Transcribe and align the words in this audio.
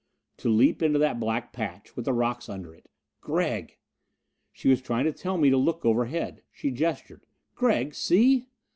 To 0.37 0.49
leap 0.49 0.81
into 0.81 0.97
that 0.97 1.19
black 1.19 1.53
patch, 1.53 1.95
with 1.95 2.05
the 2.05 2.11
rocks 2.13 2.49
under 2.49 2.73
it.... 2.73 2.89
"Gregg" 3.21 3.77
She 4.51 4.67
was 4.67 4.81
trying 4.81 5.05
to 5.05 5.13
tell 5.13 5.37
me 5.37 5.51
to 5.51 5.57
look 5.57 5.85
overhead. 5.85 6.41
She 6.51 6.71
gestured. 6.71 7.27
"Gregg, 7.53 7.93
see!" 7.93 8.47